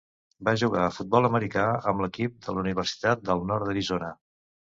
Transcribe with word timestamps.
Va 0.45 0.53
jugar 0.61 0.85
a 0.85 0.93
futbol 0.95 1.27
americà 1.29 1.65
amb 1.91 2.01
l'equip 2.05 2.39
de 2.47 2.57
la 2.57 2.65
Universitat 2.65 3.23
del 3.29 3.45
Nord 3.53 3.71
d'Arizona. 3.71 4.11